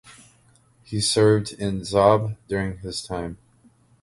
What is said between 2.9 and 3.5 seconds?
time.